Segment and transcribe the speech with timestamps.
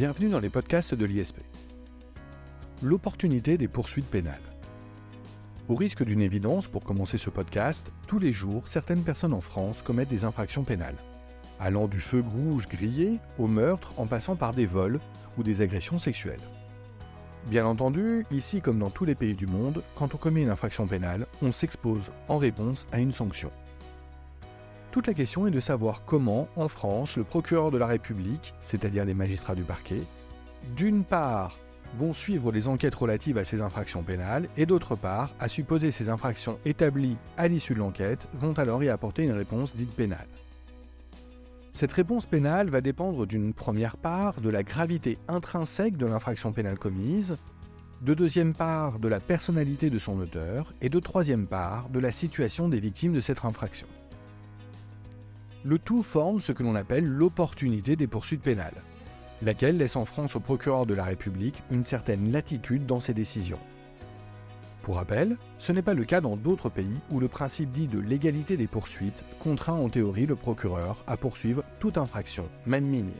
[0.00, 1.40] Bienvenue dans les podcasts de l'ISP.
[2.82, 4.40] L'opportunité des poursuites pénales.
[5.68, 9.82] Au risque d'une évidence, pour commencer ce podcast, tous les jours, certaines personnes en France
[9.82, 10.96] commettent des infractions pénales,
[11.58, 15.00] allant du feu rouge grillé au meurtre en passant par des vols
[15.36, 16.40] ou des agressions sexuelles.
[17.48, 20.86] Bien entendu, ici comme dans tous les pays du monde, quand on commet une infraction
[20.86, 23.52] pénale, on s'expose en réponse à une sanction.
[24.90, 29.04] Toute la question est de savoir comment, en France, le procureur de la République, c'est-à-dire
[29.04, 30.02] les magistrats du parquet,
[30.74, 31.58] d'une part,
[31.96, 36.08] vont suivre les enquêtes relatives à ces infractions pénales, et d'autre part, à supposer ces
[36.08, 40.26] infractions établies à l'issue de l'enquête, vont alors y apporter une réponse dite pénale.
[41.72, 46.78] Cette réponse pénale va dépendre d'une première part de la gravité intrinsèque de l'infraction pénale
[46.78, 47.36] commise,
[48.02, 52.10] de deuxième part de la personnalité de son auteur, et de troisième part de la
[52.10, 53.86] situation des victimes de cette infraction.
[55.62, 58.82] Le tout forme ce que l'on appelle l'opportunité des poursuites pénales,
[59.42, 63.58] laquelle laisse en France au procureur de la République une certaine latitude dans ses décisions.
[64.82, 67.98] Pour rappel, ce n'est pas le cas dans d'autres pays où le principe dit de
[67.98, 73.12] l'égalité des poursuites contraint en théorie le procureur à poursuivre toute infraction, même minime.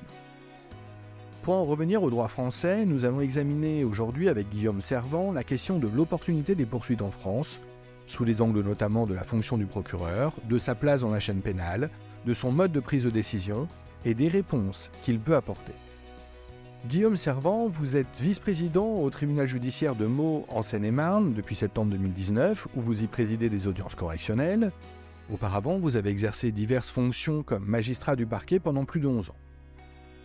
[1.43, 5.79] Pour en revenir au droit français, nous allons examiner aujourd'hui avec Guillaume Servant la question
[5.79, 7.61] de l'opportunité des poursuites en France,
[8.07, 11.43] sous les angles notamment de la fonction du procureur, de sa place dans la chaîne
[11.43, 11.91] pénale,
[12.27, 13.69] de son mode de prise de décision
[14.05, 15.73] et des réponses qu'il peut apporter.
[16.87, 22.69] Guillaume Servant, vous êtes vice-président au tribunal judiciaire de Meaux en Seine-et-Marne depuis septembre 2019,
[22.75, 24.73] où vous y présidez des audiences correctionnelles.
[25.31, 29.37] Auparavant, vous avez exercé diverses fonctions comme magistrat du parquet pendant plus de 11 ans.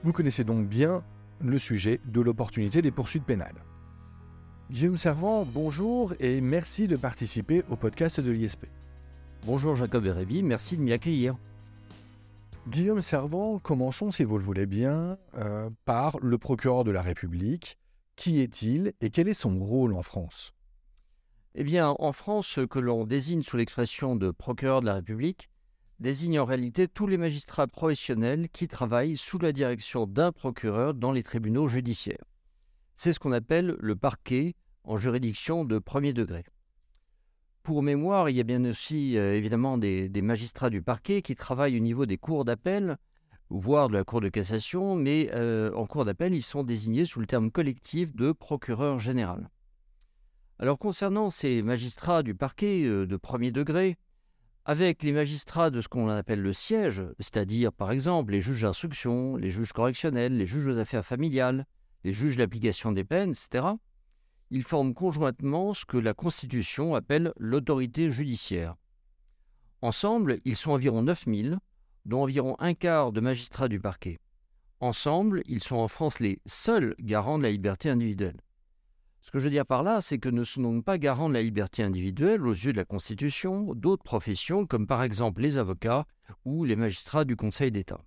[0.03, 1.03] Vous connaissez donc bien
[1.41, 3.63] le sujet de l'opportunité des poursuites pénales.
[4.71, 8.65] Guillaume Servant, bonjour et merci de participer au podcast de l'ISP.
[9.45, 11.35] Bonjour Jacob Erebi, merci de m'y accueillir.
[12.67, 17.77] Guillaume Servant, commençons, si vous le voulez bien, euh, par le procureur de la République.
[18.15, 20.51] Qui est-il et quel est son rôle en France?
[21.53, 25.51] Eh bien, en France, ce que l'on désigne sous l'expression de procureur de la République
[25.99, 31.11] désigne en réalité tous les magistrats professionnels qui travaillent sous la direction d'un procureur dans
[31.11, 32.25] les tribunaux judiciaires.
[32.95, 34.55] C'est ce qu'on appelle le parquet
[34.85, 36.43] en juridiction de premier degré.
[37.65, 41.77] Pour mémoire, il y a bien aussi euh, évidemment des, magistrats du parquet qui travaillent
[41.77, 42.97] au niveau des cours d'appel,
[43.49, 47.19] voire de la Cour de cassation, mais euh, en cours d'appel, ils sont désignés sous
[47.19, 49.49] le terme collectif de procureur général.
[50.59, 53.97] Alors concernant ces magistrats du parquet euh, de premier degré,
[54.65, 59.37] avec les magistrats de ce qu'on appelle le siège, c'est-à-dire par exemple les juges d'instruction,
[59.37, 61.65] les juges correctionnels, les juges aux affaires familiales,
[62.03, 63.65] les juges d'application des peines, etc.,
[64.51, 68.75] ils forment conjointement ce que la Constitution appelle l'autorité judiciaire.
[69.81, 71.59] Ensemble, ils sont environ 9000,
[72.05, 74.19] dont environ un quart de magistrats du parquet.
[74.79, 78.39] Ensemble, ils sont en France les seuls garants de la liberté individuelle.
[79.21, 81.33] Ce que je veux dire par là, c'est que ne sont donc pas garants de
[81.33, 86.05] la liberté individuelle aux yeux de la Constitution d'autres professions comme par exemple les avocats
[86.45, 88.03] ou les magistrats du Conseil d'État.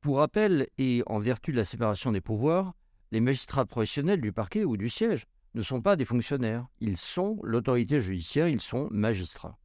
[0.00, 2.74] Pour rappel, et en vertu de la séparation des pouvoirs,
[3.12, 7.38] les magistrats professionnels du parquet ou du siège ne sont pas des fonctionnaires, ils sont
[7.42, 9.58] l'autorité judiciaire, ils sont magistrats.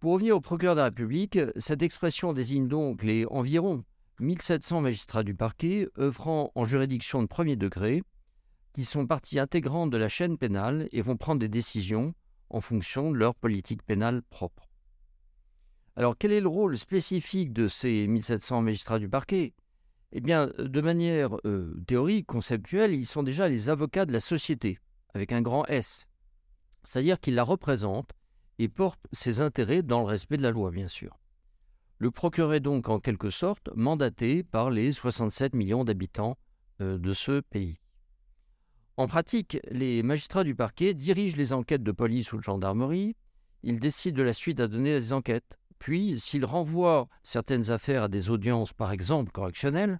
[0.00, 3.84] Pour revenir au procureur de la République, cette expression désigne donc les environ
[4.18, 8.02] 1700 magistrats du parquet œuvrant en juridiction de premier degré,
[8.72, 12.14] qui sont partie intégrante de la chaîne pénale et vont prendre des décisions
[12.48, 14.68] en fonction de leur politique pénale propre.
[15.94, 19.54] Alors quel est le rôle spécifique de ces 1700 magistrats du parquet?
[20.12, 24.20] Eh bien, euh, de manière euh, théorique, conceptuelle, ils sont déjà les avocats de la
[24.20, 24.78] société,
[25.14, 26.08] avec un grand S.
[26.84, 28.12] C'est-à-dire qu'ils la représentent
[28.58, 31.18] et portent ses intérêts dans le respect de la loi, bien sûr.
[31.98, 36.38] Le procureur est donc en quelque sorte mandaté par les 67 millions d'habitants
[36.80, 37.78] euh, de ce pays.
[38.96, 43.16] En pratique, les magistrats du parquet dirigent les enquêtes de police ou de gendarmerie,
[43.62, 48.08] ils décident de la suite à donner des enquêtes, puis, s'il renvoie certaines affaires à
[48.08, 49.98] des audiences, par exemple correctionnelles,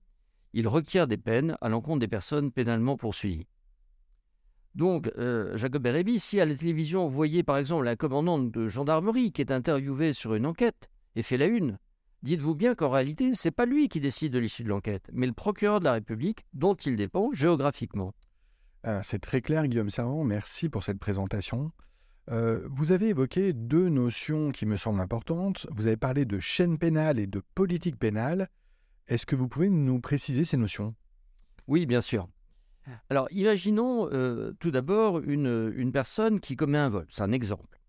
[0.53, 3.47] il requiert des peines à l'encontre des personnes pénalement poursuivies.
[4.75, 8.69] Donc, euh, Jacob Berébi, si à la télévision vous voyez par exemple la commandante de
[8.69, 11.79] gendarmerie qui est interviewée sur une enquête et fait la une,
[12.23, 15.27] dites-vous bien qu'en réalité, ce n'est pas lui qui décide de l'issue de l'enquête, mais
[15.27, 18.15] le procureur de la République dont il dépend géographiquement.
[18.83, 20.25] Ah, c'est très clair, Guillaume Servant.
[20.25, 21.73] Merci pour cette présentation.
[22.31, 25.67] Euh, vous avez évoqué deux notions qui me semblent importantes.
[25.73, 28.49] Vous avez parlé de chaîne pénale et de politique pénale.
[29.11, 30.95] Est-ce que vous pouvez nous préciser ces notions?
[31.67, 32.29] Oui, bien sûr.
[33.09, 37.07] Alors, imaginons euh, tout d'abord une, une, personne qui commet un vol.
[37.11, 37.81] C'est un exemple.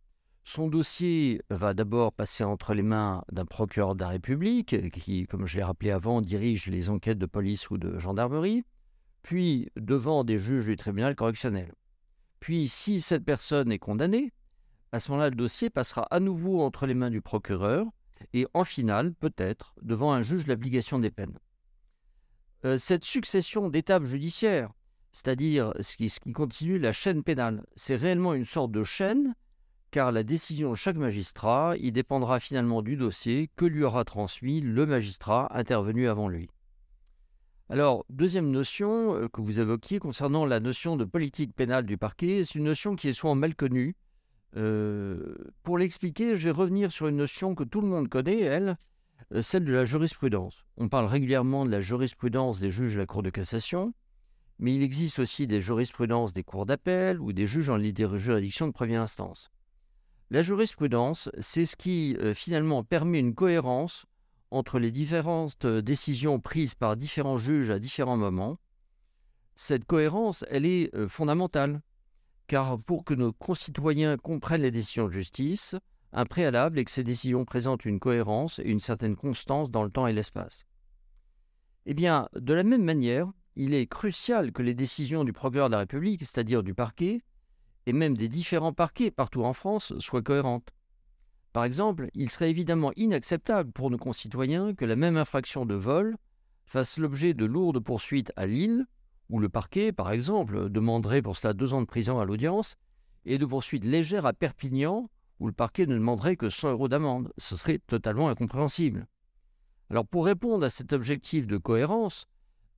[0.44, 5.46] Son dossier va d'abord passer entre les mains d'un procureur de la République, qui, comme
[5.46, 8.64] je l'ai rappelé avant, dirige les enquêtes de police ou de gendarmerie,
[9.22, 11.72] puis devant des juges du tribunal correctionnel.
[12.40, 14.34] Puis, si cette personne est condamnée,
[14.92, 17.86] à ce moment-là, le dossier passera à nouveau entre les mains du procureur
[18.34, 21.38] et, en finale, peut-être, devant un juge l'application des peines.
[22.66, 24.72] Euh, cette succession d'étapes judiciaires,
[25.14, 29.36] c'est-à-dire ce qui, ce qui continue la chaîne pénale, c'est réellement une sorte de chaîne
[29.92, 34.62] car la décision de chaque magistrat y dépendra finalement du dossier que lui aura transmis
[34.62, 36.50] le magistrat intervenu avant lui.
[37.70, 42.44] Alors, deuxième notion euh, que vous évoquiez concernant la notion de politique pénale du parquet,
[42.44, 43.96] c'est une notion qui est souvent mal connue.
[44.54, 48.78] Pour l'expliquer, je vais revenir sur une notion que tout le monde connaît, elle,
[49.42, 50.66] celle de la jurisprudence.
[50.78, 53.94] On parle régulièrement de la jurisprudence des juges de la Cour de cassation,
[54.60, 58.74] mais il existe aussi des jurisprudences des cours d'appel ou des juges en juridiction de
[58.74, 59.50] première instance.
[60.30, 64.06] La jurisprudence, c'est ce qui finalement permet une cohérence
[64.50, 68.58] entre les différentes décisions prises par différents juges à différents moments.
[69.56, 71.82] Cette cohérence, elle est fondamentale,
[72.52, 75.78] car pour que nos concitoyens comprennent les décisions de justice,
[76.12, 79.90] un préalable est que ces décisions présentent une cohérence et une certaine constance dans le
[79.90, 80.66] temps et l'espace.
[81.86, 85.76] Eh bien, de la même manière, il est crucial que les décisions du procureur de
[85.76, 87.22] la République, c'est-à-dire du parquet,
[87.86, 90.72] et même des différents parquets partout en France soient cohérentes.
[91.54, 96.18] Par exemple, il serait évidemment inacceptable pour nos concitoyens que la même infraction de vol
[96.66, 98.88] fasse l'objet de lourdes poursuites à Lille,
[99.32, 102.76] où le parquet, par exemple, demanderait pour cela deux ans de prison à l'audience,
[103.26, 107.32] et de poursuites légères à Perpignan, où le parquet ne demanderait que 100 euros d'amende.
[107.38, 109.08] Ce serait totalement incompréhensible.
[109.90, 112.28] Alors pour répondre à cet objectif de cohérence,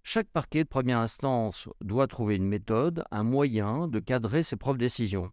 [0.03, 4.79] chaque parquet de première instance doit trouver une méthode, un moyen de cadrer ses propres
[4.79, 5.31] décisions.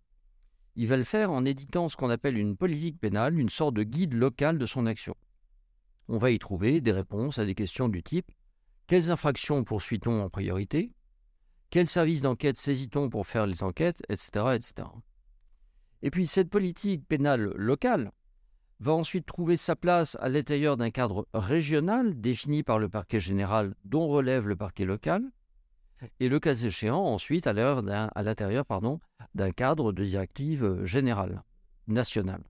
[0.77, 3.83] Il va le faire en éditant ce qu'on appelle une politique pénale, une sorte de
[3.83, 5.17] guide local de son action.
[6.09, 8.31] On va y trouver des réponses à des questions du type
[8.91, 10.91] quelles infractions poursuit-on en priorité?
[11.71, 14.89] Quels services d'enquête saisit-on pour faire les enquêtes etc., etc.
[16.03, 18.11] Et puis cette politique pénale locale,
[18.81, 23.75] va ensuite trouver sa place à l'intérieur d'un cadre régional défini par le parquet général
[23.85, 25.23] dont relève le parquet local,
[26.19, 28.63] et le cas échéant ensuite à l'intérieur
[29.35, 31.43] d'un cadre de directive générale,
[31.89, 32.43] nationale.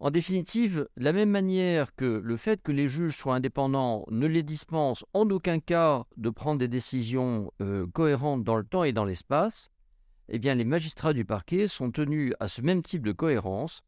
[0.00, 4.28] En définitive, de la même manière que le fait que les juges soient indépendants ne
[4.28, 8.92] les dispense en aucun cas de prendre des décisions euh, cohérentes dans le temps et
[8.92, 9.70] dans l'espace,
[10.28, 13.82] eh les magistrats du parquet sont tenus à ce même type de cohérence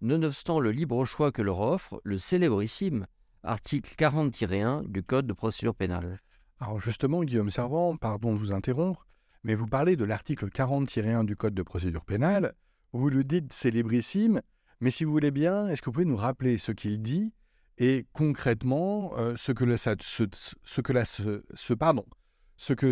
[0.00, 3.06] nonobstant le libre choix que leur offre le célébrissime
[3.44, 6.18] article 40-1 du Code de procédure pénale.
[6.58, 9.06] Alors justement, Guillaume Servant, pardon de vous interrompre,
[9.44, 12.54] mais vous parlez de l'article 40-1 du Code de procédure pénale,
[12.92, 14.42] vous le dites célébrissime,
[14.82, 17.32] mais si vous voulez bien, est-ce que vous pouvez nous rappeler ce qu'il dit
[17.78, 19.64] et concrètement ce que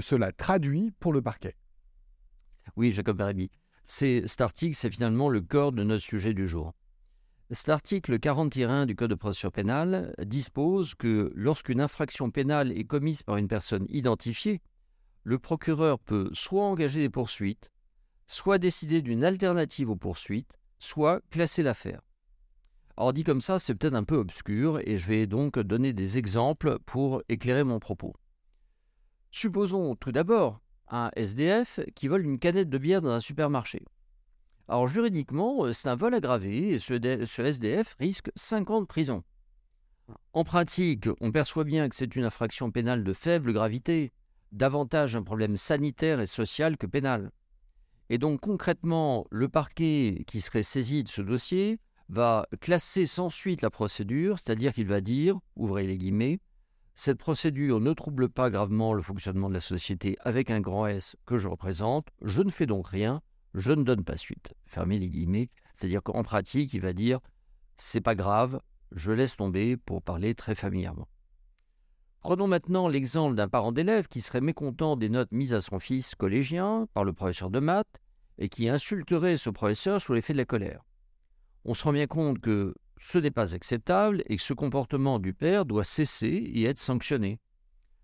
[0.00, 1.56] cela traduit pour le parquet?
[2.76, 3.50] Oui, Jacob Barabi.
[3.86, 6.72] Cet article, c'est finalement le corps de notre sujet du jour.
[7.50, 13.24] Cet article 40-1 du Code de procédure pénale dispose que lorsqu'une infraction pénale est commise
[13.24, 14.62] par une personne identifiée,
[15.24, 17.68] le procureur peut soit engager des poursuites,
[18.28, 22.00] soit décider d'une alternative aux poursuites, soit classer l'affaire.
[22.96, 26.18] Alors dit comme ça, c'est peut-être un peu obscur et je vais donc donner des
[26.18, 28.14] exemples pour éclairer mon propos.
[29.30, 33.84] Supposons tout d'abord un SDF qui vole une canette de bière dans un supermarché.
[34.68, 39.22] Alors juridiquement, c'est un vol aggravé et ce, SDF risque 5 ans de prison.
[40.32, 44.12] En pratique, on perçoit bien que c'est une infraction pénale de faible gravité,
[44.52, 47.30] davantage un problème sanitaire et social que pénal.
[48.10, 53.62] Et donc concrètement, le parquet qui serait saisi de ce dossier va classer sans suite
[53.62, 56.40] la procédure, c'est-à-dire qu'il va dire, ouvrez les guillemets,
[56.96, 61.14] cette procédure ne trouble pas gravement le fonctionnement de la société avec un grand S
[61.24, 63.22] que je représente, je ne fais donc rien,
[63.54, 64.54] je ne donne pas suite.
[64.66, 65.48] Fermez les guillemets.
[65.74, 67.20] C'est-à-dire qu'en pratique, il va dire
[67.76, 71.06] c'est pas grave, je laisse tomber pour parler très familièrement.
[72.20, 76.14] Prenons maintenant l'exemple d'un parent d'élève qui serait mécontent des notes mises à son fils
[76.14, 77.98] collégien par le professeur de maths
[78.36, 80.84] et qui insulterait ce professeur sous l'effet de la colère.
[81.64, 85.32] On se rend bien compte que ce n'est pas acceptable et que ce comportement du
[85.32, 87.40] père doit cesser et être sanctionné.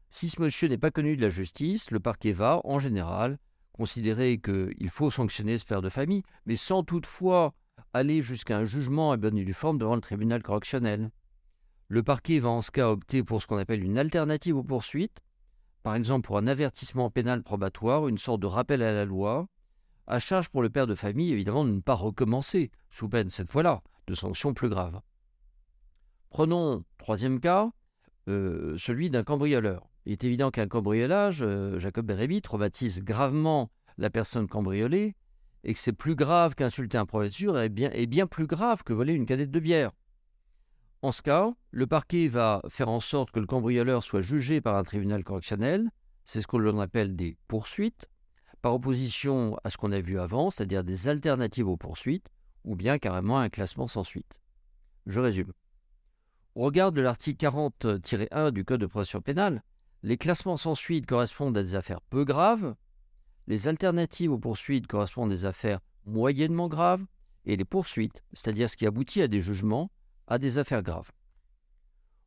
[0.09, 3.39] Si ce monsieur n'est pas connu de la justice, le parquet va, en général,
[3.73, 7.53] considérer qu'il faut sanctionner ce père de famille, mais sans toutefois
[7.93, 11.11] aller jusqu'à un jugement à bonne et forme devant le tribunal correctionnel.
[11.89, 15.21] Le parquet va en ce cas opter pour ce qu'on appelle une alternative aux poursuites,
[15.85, 19.47] par exemple pour un avertissement pénal probatoire, une sorte de rappel à la loi,
[20.09, 23.51] à charge pour le père de famille, évidemment, de ne pas recommencer, sous peine, cette
[23.51, 25.01] fois-là, de sanctions plus graves.
[26.31, 27.71] Prenons, troisième cas,
[28.29, 29.89] euh, celui d'un cambrioleur.
[30.07, 35.15] Il est évident qu'un cambriolage, euh, Jacob Bérébi traumatise gravement la personne cambriolée
[35.63, 38.93] et que c'est plus grave qu'insulter un professeur et bien, et bien plus grave que
[38.93, 39.93] voler une cadette de bière.
[41.07, 44.75] En ce cas, le parquet va faire en sorte que le cambrioleur soit jugé par
[44.75, 45.89] un tribunal correctionnel,
[46.25, 48.11] c'est ce que l'on appelle des poursuites,
[48.61, 52.27] par opposition à ce qu'on a vu avant, c'est-à-dire des alternatives aux poursuites,
[52.65, 54.41] ou bien carrément un classement sans suite.
[55.07, 55.53] Je résume.
[56.57, 59.63] Au regard de l'article 40-1 du Code de procédure pénale,
[60.03, 62.75] les classements sans suite correspondent à des affaires peu graves,
[63.47, 67.07] les alternatives aux poursuites correspondent à des affaires moyennement graves,
[67.45, 69.93] et les poursuites, c'est-à-dire ce qui aboutit à des jugements,
[70.27, 71.13] à des affaires graves.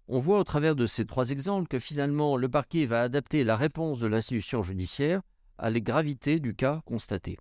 [0.07, 3.55] On voit au travers de ces trois exemples que finalement le parquet va adapter la
[3.55, 5.21] réponse de l'institution judiciaire
[5.57, 7.37] à la gravité du cas constaté.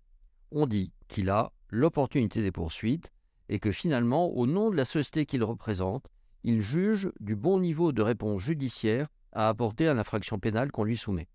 [0.50, 3.10] On dit qu'il a l'opportunité des poursuites
[3.48, 6.06] et que finalement, au nom de la société qu'il représente,
[6.44, 10.96] il juge du bon niveau de réponse judiciaire à apporter à l'infraction pénale qu'on lui
[10.96, 11.28] soumet.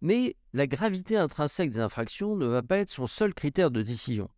[0.00, 4.28] Mais la gravité intrinsèque des infractions ne va pas être son seul critère de décision.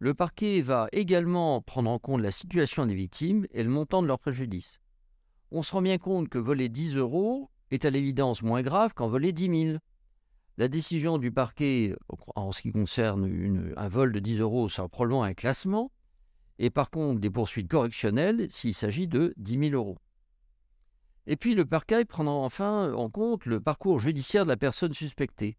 [0.00, 4.06] Le parquet va également prendre en compte la situation des victimes et le montant de
[4.06, 4.80] leur préjudice.
[5.50, 9.08] On se rend bien compte que voler 10 euros est à l'évidence moins grave qu'en
[9.08, 9.78] voler 10 000.
[10.56, 11.96] La décision du parquet
[12.36, 15.90] en ce qui concerne un vol de 10 euros sera probablement un classement,
[16.60, 19.98] et par contre des poursuites correctionnelles s'il s'agit de 10 000 euros.
[21.26, 25.56] Et puis le parquet prendra enfin en compte le parcours judiciaire de la personne suspectée.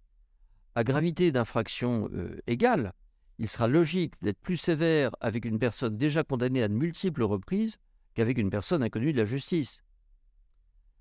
[0.75, 2.93] À gravité d'infraction euh, égale,
[3.39, 7.77] il sera logique d'être plus sévère avec une personne déjà condamnée à de multiples reprises
[8.13, 9.81] qu'avec une personne inconnue de la justice.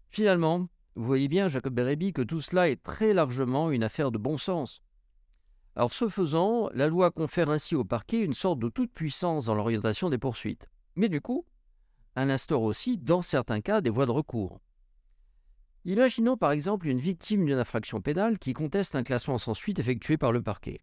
[0.08, 4.18] Finalement, vous voyez bien, Jacob Bérébi, que tout cela est très largement une affaire de
[4.18, 4.82] bon sens.
[5.74, 9.54] Alors, ce faisant, la loi confère ainsi au parquet une sorte de toute puissance dans
[9.54, 10.68] l'orientation des poursuites.
[10.94, 11.44] Mais du coup,
[12.14, 14.60] elle instaure aussi, dans certains cas, des voies de recours.
[15.84, 20.16] Imaginons par exemple une victime d'une infraction pénale qui conteste un classement sans suite effectué
[20.16, 20.80] par le parquet.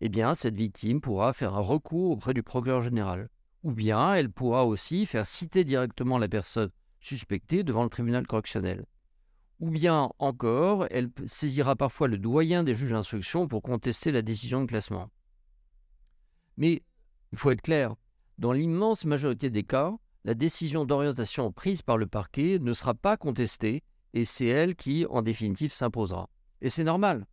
[0.00, 3.28] Eh bien, cette victime pourra faire un recours auprès du procureur général.
[3.64, 8.86] Ou bien elle pourra aussi faire citer directement la personne suspectée devant le tribunal correctionnel
[9.60, 14.60] ou bien encore, elle saisira parfois le doyen des juges d'instruction pour contester la décision
[14.60, 15.10] de classement.
[16.56, 16.82] Mais
[17.32, 17.94] il faut être clair,
[18.38, 23.16] dans l'immense majorité des cas, la décision d'orientation prise par le parquet ne sera pas
[23.16, 23.82] contestée
[24.14, 26.30] et c'est elle qui, en définitive, s'imposera.
[26.60, 27.26] Et c'est normal.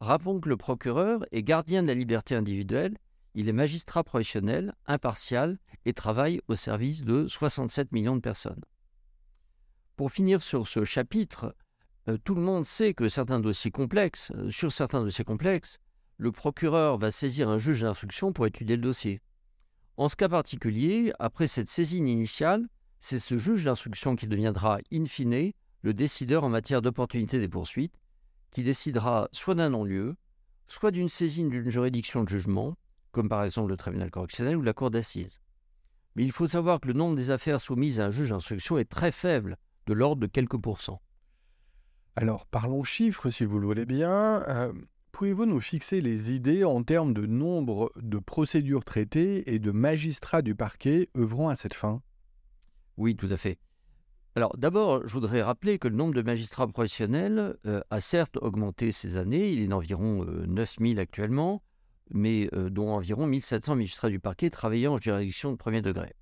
[0.00, 2.96] Rappelons que le procureur est gardien de la liberté individuelle,
[3.34, 8.62] il est magistrat professionnel, impartial et travaille au service de 67 millions de personnes.
[9.96, 11.54] Pour finir sur ce chapitre,
[12.08, 15.78] euh, tout le monde sait que certains dossiers complexes, euh, sur certains dossiers complexes,
[16.16, 19.20] le procureur va saisir un juge d'instruction pour étudier le dossier.
[19.96, 22.68] En ce cas particulier, après cette saisine initiale,
[23.00, 25.52] c'est ce juge d'instruction qui deviendra, in fine,
[25.82, 27.94] le décideur en matière d'opportunité des poursuites,
[28.50, 30.16] qui décidera soit d'un non-lieu,
[30.66, 32.76] soit d'une saisine d'une juridiction de jugement,
[33.12, 35.40] comme par exemple le tribunal correctionnel ou la cour d'assises.
[36.16, 38.88] Mais il faut savoir que le nombre des affaires soumises à un juge d'instruction est
[38.88, 41.00] très faible, de l'ordre de quelques pourcents.
[42.16, 44.42] Alors, parlons chiffres, si vous le voulez bien.
[44.48, 44.72] Euh,
[45.12, 50.42] pouvez-vous nous fixer les idées en termes de nombre de procédures traitées et de magistrats
[50.42, 52.02] du parquet œuvrant à cette fin?
[52.96, 53.58] Oui, tout à fait.
[54.38, 58.92] Alors, d'abord, je voudrais rappeler que le nombre de magistrats professionnels euh, a certes augmenté
[58.92, 59.50] ces années.
[59.50, 61.60] Il est d'environ 9000 euh, actuellement,
[62.12, 66.14] mais dont environ 1700 magistrats du parquet travaillant en juridiction de premier degré.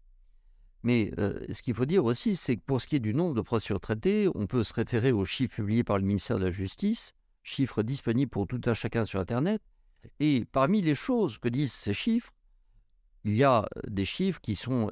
[0.82, 3.34] Mais euh, ce qu'il faut dire aussi, c'est que pour ce qui est du nombre
[3.34, 6.50] de procédures traitées, on peut se référer aux chiffres publiés par le ministère de la
[6.50, 9.60] Justice, chiffres disponibles pour tout un chacun sur Internet.
[10.20, 12.32] Et parmi les choses que disent ces chiffres,
[13.24, 14.90] il y a des chiffres qui sont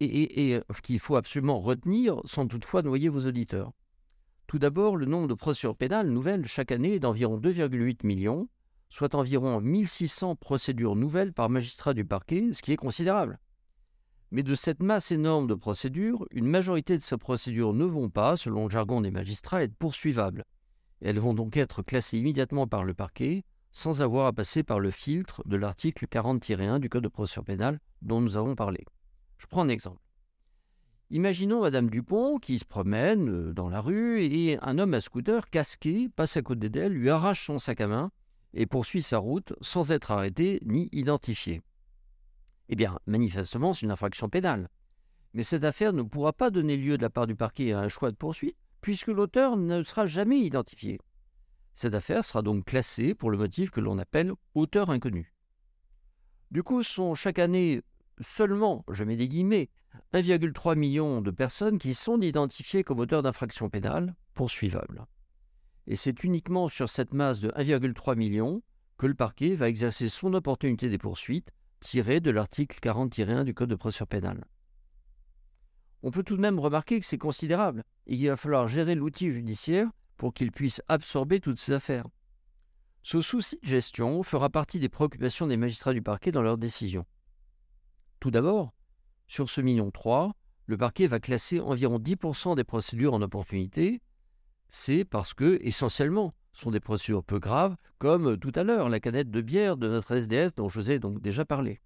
[0.00, 3.72] et, et qu'il faut absolument retenir sans toutefois noyer vos auditeurs.
[4.46, 8.48] Tout d'abord, le nombre de procédures pénales nouvelles chaque année est d'environ 2,8 millions,
[8.88, 13.38] soit environ 1600 procédures nouvelles par magistrat du parquet, ce qui est considérable.
[14.32, 18.36] Mais de cette masse énorme de procédures, une majorité de ces procédures ne vont pas,
[18.36, 20.44] selon le jargon des magistrats, être poursuivables.
[21.00, 24.90] elles vont donc être classées immédiatement par le parquet, sans avoir à passer par le
[24.90, 28.84] filtre de l'article 40-1 du Code de procédure pénale dont nous avons parlé.
[29.40, 30.02] Je prends un exemple.
[31.08, 35.48] Imaginons Madame Dupont qui se promène euh, dans la rue et un homme à scooter
[35.48, 38.12] casqué passe à côté d'elle, lui arrache son sac à main
[38.52, 41.62] et poursuit sa route sans être arrêté ni identifié.
[42.68, 44.68] Eh bien, manifestement, c'est une infraction pénale.
[45.32, 47.88] Mais cette affaire ne pourra pas donner lieu de la part du parquet à un
[47.88, 51.00] choix de poursuite, puisque l'auteur ne sera jamais identifié.
[51.74, 55.32] Cette affaire sera donc classée pour le motif que l'on appelle auteur inconnu.
[56.50, 57.82] Du coup, sont chaque année
[58.20, 59.70] seulement, je mets des guillemets,
[60.14, 65.06] 1,3 million de personnes qui sont identifiées comme auteurs d'infractions pénales poursuivables.
[65.86, 68.62] Et c'est uniquement sur cette masse de 1,3 million
[68.98, 71.50] que le parquet va exercer son opportunité des poursuites
[71.80, 74.44] tirée de l'article 40-1 du Code de procédure pénale.
[76.02, 79.30] On peut tout de même remarquer que c'est considérable et qu'il va falloir gérer l'outil
[79.30, 82.06] judiciaire pour qu'il puisse absorber toutes ces affaires.
[83.02, 87.06] Ce souci de gestion fera partie des préoccupations des magistrats du parquet dans leurs décisions.
[88.20, 88.74] Tout d'abord,
[89.28, 90.34] sur ce million 3,
[90.66, 94.02] le parquet va classer environ 10% des procédures en opportunité.
[94.68, 99.30] C'est parce que, essentiellement, sont des procédures peu graves, comme tout à l'heure la canette
[99.30, 101.80] de bière de notre SDF dont je vous ai donc déjà parlé.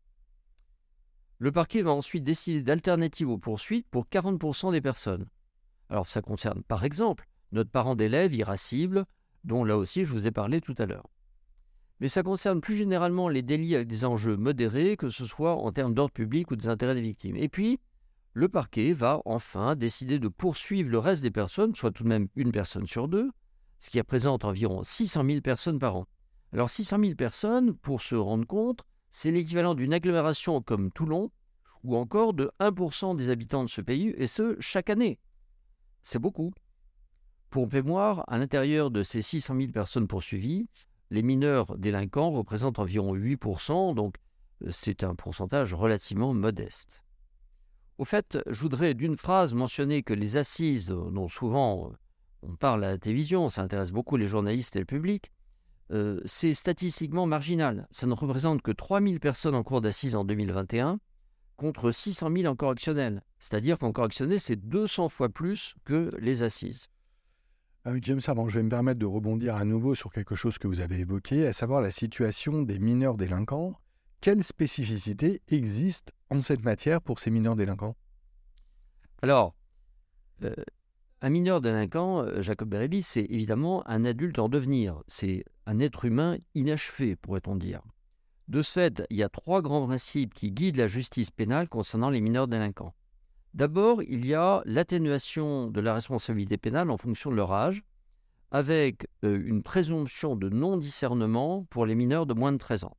[1.39, 5.29] Le parquet va ensuite décider d'alternatives aux poursuites pour 40% des personnes.
[5.89, 9.05] Alors ça concerne par exemple notre parent d'élève irascible,
[9.45, 11.09] dont là aussi je vous ai parlé tout à l'heure.
[12.01, 15.73] Mais ça concerne plus généralement les délits avec des enjeux modérés, que ce soit en
[15.73, 17.37] termes d'ordre public ou des intérêts des victimes.
[17.37, 17.81] Et puis,
[18.33, 22.29] le parquet va enfin décider de poursuivre le reste des personnes, soit tout de même
[22.35, 23.31] une personne sur deux,
[23.79, 26.07] ce qui représente environ 600 000 personnes par an.
[26.53, 31.31] Alors 600 000 personnes, pour se rendre compte, c'est l'équivalent d'une agglomération comme Toulon,
[31.85, 35.21] ou encore de 1% des habitants de ce pays, et ce, chaque année.
[36.03, 36.53] C'est beaucoup.
[37.51, 40.69] Pour mémoire, à l'intérieur de ces 600 000 personnes poursuivies,
[41.15, 44.17] les mineurs délinquants représentent environ 8%, donc
[44.63, 47.03] euh, c'est un pourcentage relativement modeste.
[47.99, 51.97] Au fait, je voudrais d'une phrase mentionner que les assises, dont souvent euh,
[52.43, 55.31] on parle à la télévision, ça intéresse beaucoup les journalistes et le public,
[55.93, 57.87] euh, c'est statistiquement marginal.
[57.93, 60.99] Ça ne représente que 3000 personnes en cours d'assises en 2021
[61.57, 63.23] contre 600 000 en correctionnel.
[63.39, 66.89] C'est-à-dire qu'en correctionnel, c'est 200 fois plus que les assises.
[67.87, 70.67] Euh, James Savant, je vais me permettre de rebondir à nouveau sur quelque chose que
[70.67, 73.75] vous avez évoqué, à savoir la situation des mineurs délinquants.
[74.23, 77.95] Quelles spécificités existent en cette matière pour ces mineurs délinquants?
[79.21, 79.55] Alors,
[80.45, 80.55] euh,
[81.21, 85.03] un mineur délinquant, euh, Jacob Bérébi, c'est évidemment un adulte en devenir.
[85.07, 87.83] C'est un être humain inachevé, pourrait-on dire.
[88.49, 92.23] De fait, il y a trois grands principes qui guident la justice pénale concernant les
[92.23, 92.95] mineurs délinquants.
[93.55, 97.85] D'abord, il y a l'atténuation de la responsabilité pénale en fonction de leur âge,
[98.51, 102.97] avec euh, une présomption de non-discernement pour les mineurs de moins de 13 ans.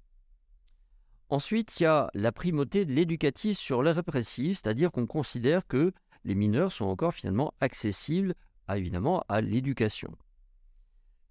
[1.29, 5.91] Ensuite, il y a la primauté de l'éducatif sur le répressif, c'est-à-dire qu'on considère que
[6.23, 8.33] les mineurs sont encore finalement accessibles
[8.67, 10.15] à, évidemment à l'éducation.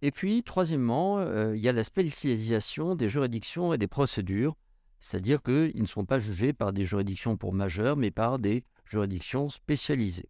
[0.03, 4.55] Et puis, troisièmement, euh, il y a la spécialisation des juridictions et des procédures,
[5.01, 9.49] c'est-à-dire qu'ils ne sont pas jugés par des juridictions pour majeurs, mais par des juridictions
[9.49, 10.29] spécialisées.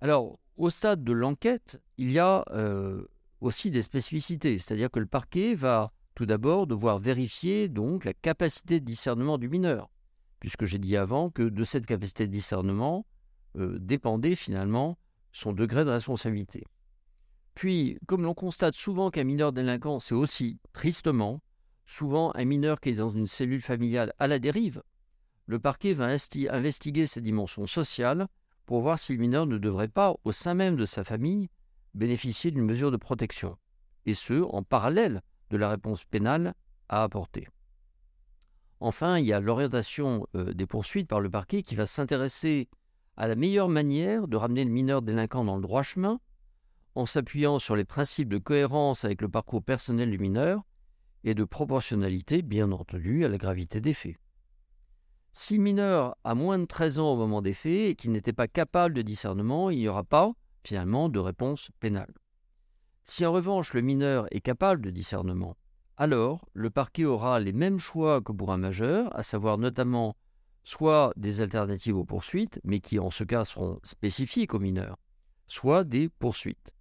[0.00, 3.06] Alors, au stade de l'enquête, il y a euh,
[3.40, 7.70] aussi des spécificités, c'est-à-dire que le parquet va tout d'abord devoir vérifier
[8.04, 9.90] la capacité de discernement du mineur,
[10.40, 13.06] puisque j'ai dit avant que de cette capacité de discernement,
[13.56, 14.98] euh, dépendait finalement
[15.32, 16.64] son degré de responsabilité.
[17.54, 21.40] Puis, comme l'on constate souvent qu'un mineur délinquant, c'est aussi, tristement,
[21.86, 24.82] souvent un mineur qui est dans une cellule familiale à la dérive,
[25.46, 28.26] le parquet va investiguer ses dimensions sociales
[28.66, 31.48] pour voir si le mineur ne devrait pas, au sein même de sa famille,
[31.94, 33.56] bénéficier d'une mesure de protection,
[34.04, 36.54] et ce, en parallèle de la réponse pénale
[36.88, 37.48] à apporter.
[38.80, 42.68] Enfin, il y a l'orientation euh, des poursuites par le parquet qui va s'intéresser
[43.16, 46.20] à la meilleure manière de ramener le mineur délinquant dans le droit chemin,
[46.94, 50.62] en s'appuyant sur les principes de cohérence avec le parcours personnel du mineur
[51.24, 54.16] et de proportionnalité, bien entendu, à la gravité des faits.
[55.38, 58.32] Si le mineur a moins de 13 ans au moment des faits et qu'il n'était
[58.32, 60.32] pas capable de discernement, il n'y aura pas,
[60.64, 62.14] finalement, de réponse pénale.
[63.04, 65.54] Si en revanche le mineur est capable de discernement,
[65.98, 70.16] alors le parquet aura les mêmes choix que pour un majeur, à savoir notamment
[70.64, 74.96] soit des alternatives aux poursuites, mais qui en ce cas seront spécifiques aux mineurs,
[75.48, 76.72] soit des poursuites.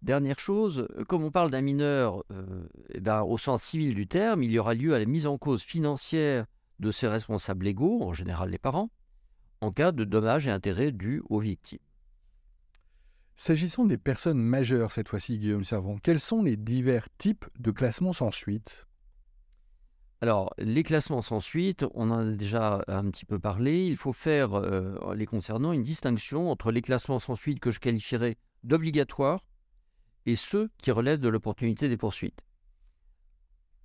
[0.00, 4.42] Dernière chose, comme on parle d'un mineur euh, eh ben, au sens civil du terme,
[4.42, 6.46] il y aura lieu à la mise en cause financière
[6.78, 8.90] de ses responsables légaux, en général les parents,
[9.60, 11.78] en cas de dommages et intérêts dus aux victimes.
[13.36, 18.12] S'agissant des personnes majeures cette fois-ci, Guillaume Servant, quels sont les divers types de classements
[18.12, 18.86] sans suite?
[20.20, 23.86] Alors, les classements sans suite, on en a déjà un petit peu parlé.
[23.86, 27.78] Il faut faire, euh, les concernant, une distinction entre les classements sans suite que je
[27.78, 29.44] qualifierais d'obligatoires
[30.26, 32.42] et ceux qui relèvent de l'opportunité des poursuites.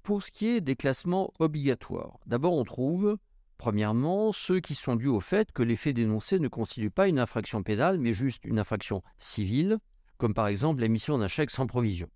[0.03, 3.17] Pour ce qui est des classements obligatoires, d'abord on trouve,
[3.57, 7.19] premièrement, ceux qui sont dus au fait que les faits dénoncés ne constituent pas une
[7.19, 9.77] infraction pénale, mais juste une infraction civile,
[10.17, 12.09] comme par exemple l'émission d'un chèque sans provision.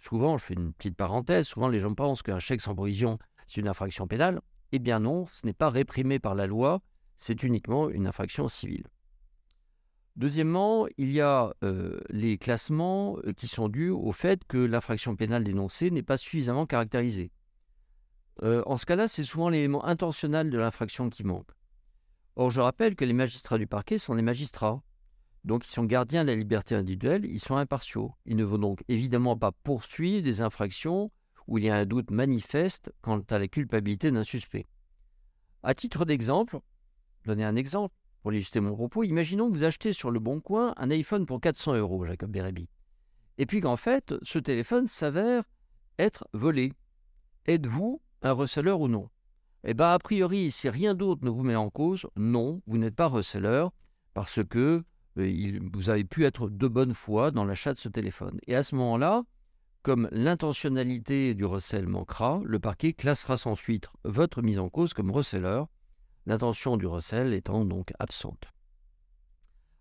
[0.00, 3.16] Souvent, je fais une petite parenthèse, souvent les gens pensent qu'un chèque sans provision,
[3.46, 4.40] c'est une infraction pénale.
[4.72, 6.82] Eh bien non, ce n'est pas réprimé par la loi,
[7.14, 8.88] c'est uniquement une infraction civile.
[10.20, 15.16] Deuxièmement, il y a euh, les classements euh, qui sont dus au fait que l'infraction
[15.16, 17.32] pénale dénoncée n'est pas suffisamment caractérisée.
[18.42, 21.48] Euh, en ce cas-là, c'est souvent l'élément intentionnel de l'infraction qui manque.
[22.36, 24.82] Or, je rappelle que les magistrats du parquet sont des magistrats.
[25.44, 28.12] Donc, ils sont gardiens de la liberté individuelle, ils sont impartiaux.
[28.26, 31.10] Ils ne vont donc évidemment pas poursuivre des infractions
[31.46, 34.66] où il y a un doute manifeste quant à la culpabilité d'un suspect.
[35.62, 36.60] À titre d'exemple,
[37.24, 40.74] donner un exemple pour illustrer mon propos, imaginons que vous achetez sur le bon coin
[40.76, 42.68] un iPhone pour 400 euros, Jacob Bérébi.
[43.38, 45.44] Et puis qu'en fait, ce téléphone s'avère
[45.98, 46.72] être volé.
[47.46, 49.08] Êtes-vous un receleur ou non?
[49.64, 52.94] Eh bien, a priori, si rien d'autre ne vous met en cause, non, vous n'êtes
[52.94, 53.72] pas receleur
[54.14, 54.82] parce que
[55.18, 58.38] euh, vous avez pu être de bonne foi dans l'achat de ce téléphone.
[58.46, 59.22] Et à ce moment-là,
[59.82, 65.10] comme l'intentionnalité du recel manquera, le parquet classera sans suite votre mise en cause comme
[65.10, 65.68] receleur,
[66.26, 68.48] l'intention du recel étant donc absente.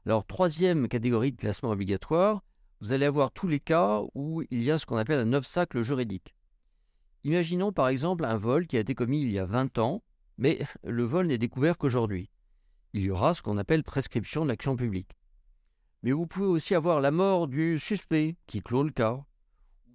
[0.05, 2.43] Alors, troisième catégorie de classement obligatoire,
[2.81, 5.81] vous allez avoir tous les cas où il y a ce qu'on appelle un obstacle
[5.83, 6.33] juridique.
[7.25, 10.01] Imaginons par exemple un vol qui a été commis il y a 20 ans,
[10.37, 12.29] mais le vol n'est découvert qu'aujourd'hui.
[12.93, 15.17] Il y aura ce qu'on appelle prescription de l'action publique.
[16.01, 19.25] Mais vous pouvez aussi avoir la mort du suspect qui clôt le cas, ou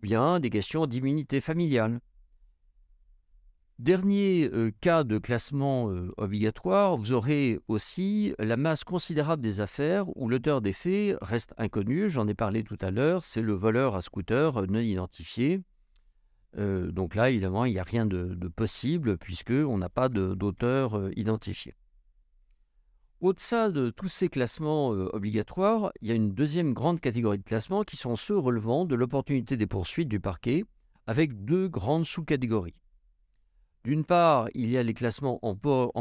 [0.02, 2.00] bien des questions d'immunité familiale.
[3.80, 10.16] Dernier euh, cas de classement euh, obligatoire, vous aurez aussi la masse considérable des affaires
[10.16, 12.08] où l'auteur des faits reste inconnu.
[12.08, 15.60] J'en ai parlé tout à l'heure, c'est le voleur à scooter euh, non identifié.
[16.56, 21.74] donc là, évidemment, il n'y a rien de, de possible puisqu'on n'a pas d'auteur identifié.
[23.20, 27.82] Au-delà de tous ces classements obligatoires, il y a une deuxième grande catégorie de classements
[27.82, 30.62] qui sont ceux relevant de l'opportunité des poursuites du parquet,
[31.08, 32.76] avec deux grandes sous-catégories.
[33.84, 35.54] D'une part, il y a les classements en,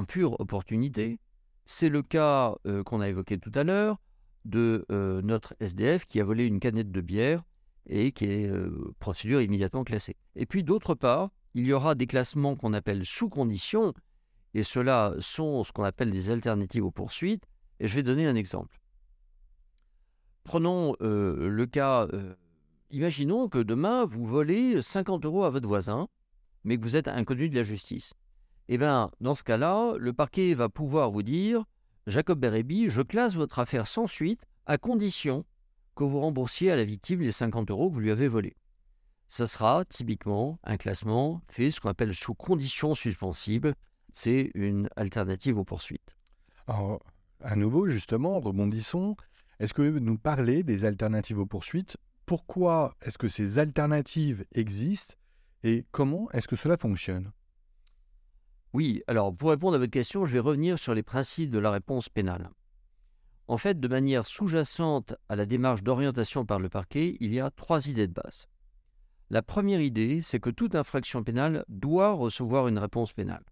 [0.05, 1.19] pure opportunité.
[1.65, 3.99] C'est le cas euh, qu'on a évoqué tout à l'heure
[4.45, 7.43] de euh, notre SDF qui a volé une canette de bière
[7.87, 8.51] et qui est
[8.99, 10.15] procédure immédiatement classée.
[10.35, 13.93] Et puis d'autre part, il y aura des classements qu'on appelle sous condition,
[14.53, 17.43] et ceux-là sont ce qu'on appelle des alternatives aux poursuites,
[17.79, 18.79] et je vais donner un exemple.
[20.43, 22.35] Prenons euh, le cas, euh,
[22.91, 26.07] imaginons que demain vous volez 50 euros à votre voisin,
[26.63, 28.13] mais que vous êtes inconnu de la justice.
[28.69, 31.65] Eh bien, dans ce cas-là, le parquet va pouvoir vous dire
[32.07, 35.45] Jacob Bérébi, je classe votre affaire sans suite, à condition
[35.95, 38.55] que vous remboursiez à la victime les 50 euros que vous lui avez volés.
[39.27, 43.73] Ce sera typiquement un classement fait ce qu'on appelle sous condition suspensible,
[44.11, 46.15] c'est une alternative aux poursuites.
[46.67, 47.01] Alors,
[47.41, 49.15] à nouveau, justement, rebondissons.
[49.59, 51.97] Est-ce que vous nous parlez des alternatives aux poursuites?
[52.25, 55.15] Pourquoi est-ce que ces alternatives existent?
[55.63, 57.31] Et comment est-ce que cela fonctionne?
[58.73, 61.71] Oui, alors pour répondre à votre question, je vais revenir sur les principes de la
[61.71, 62.49] réponse pénale.
[63.47, 67.51] En fait, de manière sous-jacente à la démarche d'orientation par le parquet, il y a
[67.51, 68.47] trois idées de base.
[69.29, 73.43] La première idée, c'est que toute infraction pénale doit recevoir une réponse pénale.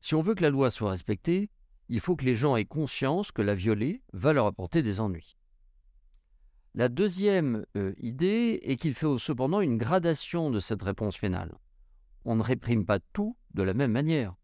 [0.00, 1.50] Si on veut que la loi soit respectée,
[1.88, 5.36] il faut que les gens aient conscience que la violer va leur apporter des ennuis.
[6.74, 11.54] La deuxième euh, idée est qu'il faut cependant une gradation de cette réponse pénale.
[12.24, 14.34] On ne réprime pas tout de la même manière.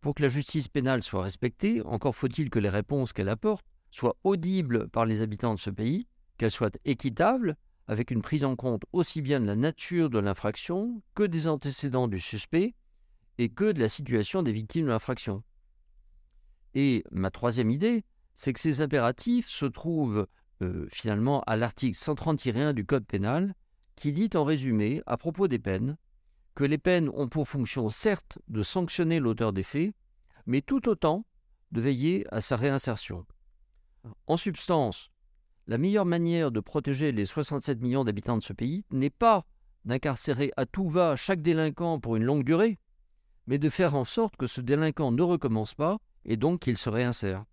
[0.00, 4.16] Pour que la justice pénale soit respectée, encore faut-il que les réponses qu'elle apporte soient
[4.24, 6.06] audibles par les habitants de ce pays,
[6.38, 7.56] qu'elles soient équitables,
[7.88, 12.08] avec une prise en compte aussi bien de la nature de l'infraction que des antécédents
[12.08, 12.74] du suspect,
[13.36, 15.42] et que de la situation des victimes de l'infraction.
[16.72, 20.26] Et ma troisième idée, c'est que ces impératifs se trouvent
[20.62, 23.54] euh, finalement à l'article 130-1 du Code pénal,
[23.94, 25.96] qui dit en résumé, à propos des peines,
[26.54, 29.94] que les peines ont pour fonction certes de sanctionner l'auteur des faits,
[30.46, 31.26] mais tout autant
[31.72, 33.26] de veiller à sa réinsertion.
[34.26, 35.10] En substance,
[35.66, 39.44] la meilleure manière de protéger les 67 millions d'habitants de ce pays n'est pas
[39.84, 42.78] d'incarcérer à tout va chaque délinquant pour une longue durée,
[43.46, 46.88] mais de faire en sorte que ce délinquant ne recommence pas et donc qu'il se
[46.88, 47.44] réinsère.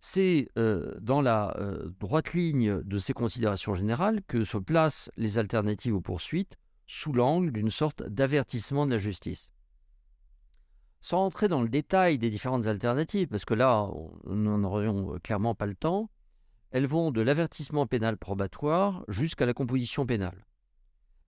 [0.00, 5.38] C'est euh, dans la euh, droite ligne de ces considérations générales que se placent les
[5.38, 6.56] alternatives aux poursuites
[6.86, 9.52] sous l'angle d'une sorte d'avertissement de la justice.
[11.00, 13.88] Sans entrer dans le détail des différentes alternatives, parce que là,
[14.26, 16.10] nous n'en aurions euh, clairement pas le temps,
[16.70, 20.44] elles vont de l'avertissement pénal probatoire jusqu'à la composition pénale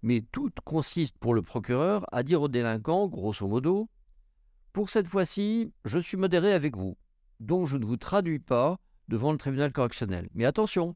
[0.02, 3.88] mais tout consiste pour le procureur à dire au délinquant, grosso modo,
[4.72, 6.96] Pour cette fois-ci, je suis modéré avec vous,
[7.40, 10.28] donc je ne vous traduis pas devant le tribunal correctionnel.
[10.34, 10.94] Mais attention,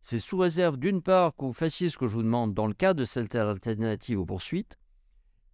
[0.00, 2.74] c'est sous réserve d'une part que vous fassiez ce que je vous demande dans le
[2.74, 4.76] cadre de cette alternative aux poursuites,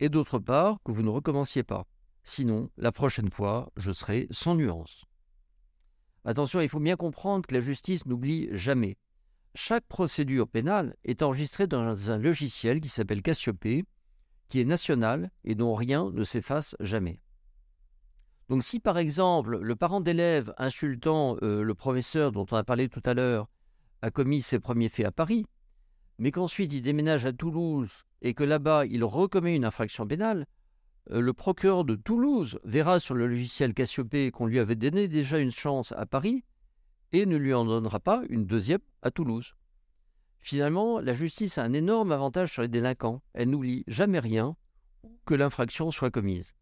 [0.01, 1.87] et d'autre part que vous ne recommenciez pas.
[2.25, 5.05] Sinon, la prochaine fois, je serai sans nuance.
[6.25, 8.97] Attention, il faut bien comprendre que la justice n'oublie jamais.
[9.55, 13.85] Chaque procédure pénale est enregistrée dans un logiciel qui s'appelle Cassiopée,
[14.49, 17.21] qui est national et dont rien ne s'efface jamais.
[18.53, 22.91] Donc si par exemple le parent d'élève insultant euh, le professeur dont on a parlé
[22.91, 23.49] tout à l'heure
[24.03, 25.47] a commis ses premiers faits à Paris,
[26.19, 30.47] mais qu'ensuite il déménage à Toulouse et que là-bas il recommet une infraction pénale,
[31.13, 35.39] euh, le procureur de Toulouse verra sur le logiciel Cassiopée qu'on lui avait donné déjà
[35.39, 36.45] une chance à Paris
[37.13, 39.55] et ne lui en donnera pas une deuxième à Toulouse.
[40.41, 43.23] Finalement, la justice a un énorme avantage sur les délinquants.
[43.33, 44.57] Elle n'oublie jamais rien
[45.25, 46.53] que l'infraction soit commise.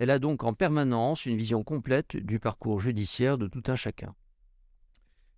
[0.00, 4.14] Elle a donc en permanence une vision complète du parcours judiciaire de tout un chacun.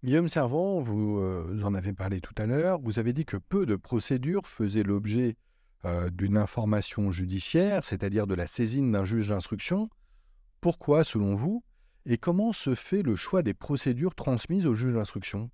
[0.04, 3.66] Guillaume Servant, vous, euh, en avez parlé tout à l'heure, vous avez dit que peu
[3.66, 5.36] de procédures faisaient l'objet
[5.84, 9.90] euh, d'une information judiciaire, c'est-à-dire de la saisine d'un juge d'instruction.
[10.60, 11.64] Pourquoi, selon vous,
[12.06, 15.50] et comment se fait le choix des procédures transmises au juge d'instruction?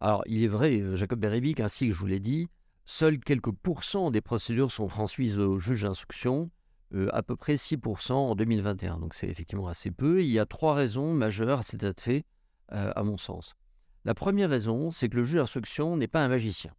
[0.00, 2.48] Alors, il est vrai, euh, Jacob Beribic, ainsi que je vous l'ai dit,
[2.86, 6.50] seuls quelques pourcents des procédures sont transmises au juge d'instruction,
[6.94, 8.98] euh, à peu près 6% en 2021.
[8.98, 10.22] Donc c'est effectivement assez peu.
[10.22, 12.24] Il y a trois raisons majeures à cet état fait,
[12.70, 13.56] à mon sens.
[14.04, 16.74] La première raison, c'est que le juge d'instruction n'est pas un magicien.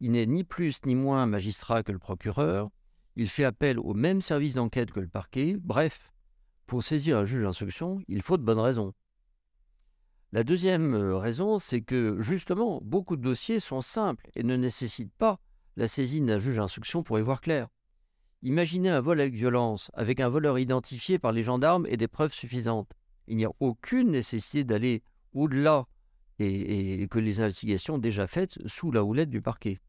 [0.00, 2.70] Il n'est ni plus ni moins magistrat que le procureur,
[3.16, 6.12] il fait appel au même service d'enquête que le parquet, bref,
[6.66, 8.92] pour saisir un juge d'instruction, il faut de bonnes raisons.
[10.32, 15.14] La deuxième euh, raison, c'est que justement, beaucoup de dossiers sont simples et ne nécessitent
[15.14, 15.40] pas
[15.76, 17.68] la saisine d'un juge d'instruction pour y voir clair.
[18.46, 22.32] Imaginez un vol avec violence, avec un voleur identifié par les gendarmes et des preuves
[22.32, 22.88] suffisantes.
[23.26, 25.88] Il n'y a aucune nécessité d'aller au-delà
[26.38, 29.80] et, que les investigations déjà faites sous la houlette du parquet.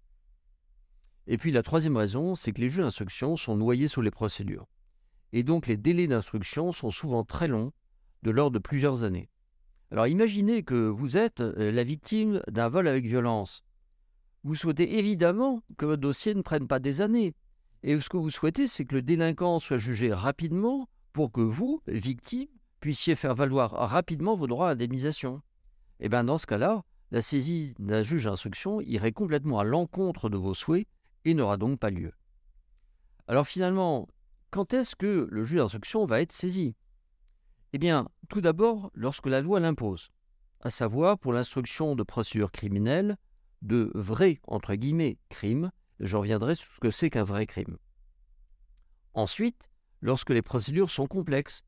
[1.28, 4.65] Et puis la troisième raison, c'est que les juges d'instruction sont noyés sous les procédures.
[5.34, 7.74] Et donc les délais d'instruction sont souvent très longs,
[8.24, 9.30] de l'ordre de plusieurs années.
[9.91, 13.63] Alors imaginez que vous êtes euh, la victime d'un vol avec violence.
[14.43, 17.36] Vous souhaitez évidemment que votre dossier ne prenne pas des années.
[17.83, 21.81] Et ce que vous souhaitez, c'est que le délinquant soit jugé rapidement pour que vous,
[21.87, 22.47] victime,
[22.79, 25.41] puissiez faire valoir rapidement vos droits à indemnisation.
[25.99, 30.37] Eh bien dans ce cas-là, la saisie d'un juge d'instruction irait complètement à l'encontre de
[30.37, 30.87] vos souhaits
[31.25, 32.11] et n'aura donc pas lieu.
[33.27, 34.07] Alors finalement,
[34.51, 36.75] quand est-ce que le juge d'instruction va être saisi?
[37.73, 40.09] Eh bien, tout d'abord lorsque la loi l'impose,
[40.61, 43.17] à savoir pour l'instruction de procédures criminelles,
[43.61, 47.77] de vrais, entre guillemets, crimes, je reviendrai sur ce que c'est qu'un vrai crime.
[49.13, 49.69] Ensuite,
[50.01, 51.63] lorsque les procédures sont complexes,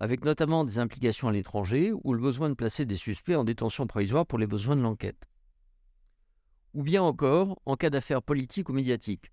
[0.00, 3.86] avec notamment des implications à l'étranger ou le besoin de placer des suspects en détention
[3.86, 5.28] provisoire pour les besoins de l'enquête.
[6.74, 9.30] Ou bien encore en cas d'affaires politiques ou médiatiques.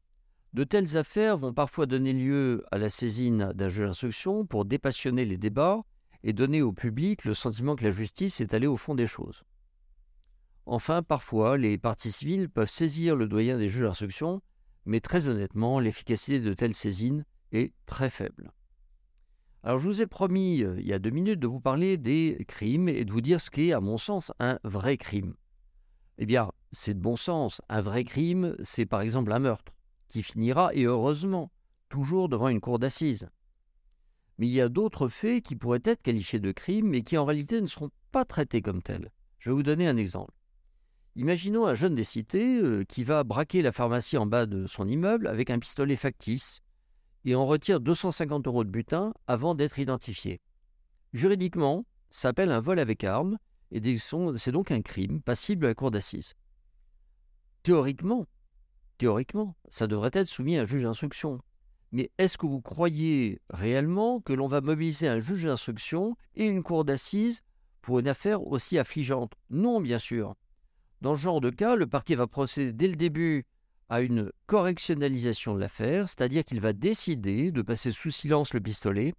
[0.54, 5.26] De telles affaires vont parfois donner lieu à la saisine d'un juge d'instruction pour dépassionner
[5.26, 5.82] les débats
[6.24, 9.44] et donner au public le sentiment que la justice est allée au fond des choses.
[10.66, 14.42] Enfin, parfois, les parties civiles peuvent saisir le doyen des juges d'instruction,
[14.86, 18.52] mais très honnêtement, l'efficacité de telles saisines est très faible.
[19.64, 22.44] Alors je vous ai promis euh, il y a deux minutes de vous parler des
[22.48, 25.36] crimes et de vous dire ce qu'est à mon sens un vrai crime.
[26.18, 27.62] Eh bien, c'est de bon sens.
[27.70, 29.74] Un vrai crime, c'est par exemple un meurtre,
[30.08, 31.52] qui finira, et heureusement,
[31.90, 33.30] toujours devant une cour d'assises.
[34.38, 37.26] Mais il y a d'autres faits qui pourraient être qualifiés de crimes, mais qui en
[37.26, 39.12] réalité ne seront pas traités comme tels.
[39.40, 40.34] Je vais vous donner un exemple.
[41.18, 42.04] Imaginons un jeune des
[42.36, 46.62] euh, qui va braquer la pharmacie en bas de son immeuble avec un pistolet factice
[47.26, 50.40] et on retire 250 euros de butin avant d'être identifié.
[51.12, 53.38] Juridiquement, ça s'appelle un vol avec arme
[53.72, 56.34] et c'est donc un crime passible à la cour d'assises.
[57.64, 58.26] Théoriquement,
[58.98, 61.42] théoriquement, ça devrait être soumis à un juge d'instruction.
[61.92, 66.64] Mais est-ce que vous croyez réellement que l'on va mobiliser un juge d'instruction et une
[66.64, 67.42] cour d'assises
[67.82, 69.34] pour une affaire aussi affligeante?
[69.50, 70.36] Non, bien sûr.
[71.02, 73.46] Dans ce genre de cas, le parquet va procéder dès le début
[73.90, 79.14] à une correctionnalisation de l'affaire, c'est-à-dire qu'il va décider de passer sous silence le pistolet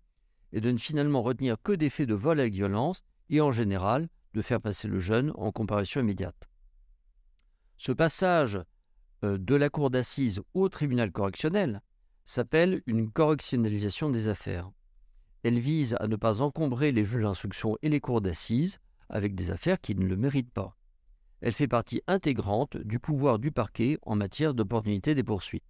[0.53, 4.09] et de ne finalement retenir que des faits de vol avec violence et en général
[4.33, 6.49] de faire passer le jeune en comparution immédiate.
[7.77, 8.61] Ce passage
[9.25, 11.83] euh, de la cour d'assises au tribunal correctionnel
[12.25, 14.71] s'appelle une correctionnalisation des affaires.
[15.43, 19.51] Elle vise à ne pas encombrer les juges d'instruction et les cours d'assises avec des
[19.51, 20.77] affaires qui ne le méritent pas.
[21.43, 25.65] Elle fait partie intégrante du pouvoir du parquet en matière d'opportunité des poursuites.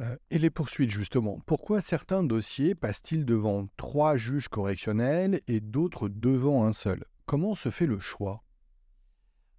[0.00, 6.08] Euh, et les poursuites, justement, pourquoi certains dossiers passent-ils devant trois juges correctionnels et d'autres
[6.08, 7.04] devant un seul?
[7.26, 8.42] Comment se fait le choix?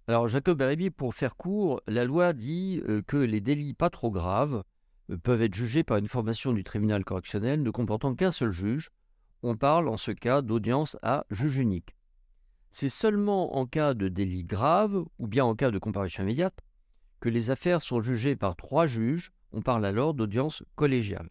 [0.08, 4.10] Alors Jacob Beribi, pour faire court, la loi dit euh, que les délits pas trop
[4.10, 4.62] graves
[5.10, 8.90] euh, peuvent être jugés par une formation du tribunal correctionnel ne comportant qu'un seul juge.
[9.42, 11.95] On parle en ce cas d'audience à juge unique.
[12.70, 16.60] C'est seulement en cas de délit grave ou bien en cas de comparution immédiate
[17.20, 19.32] que les affaires sont jugées par trois juges.
[19.52, 21.30] On parle alors d'audience collégiale.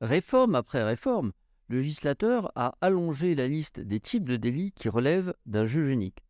[0.00, 1.32] Réforme après réforme,
[1.68, 6.24] le législateur a allongé la liste des types de délits qui relèvent d'un juge unique.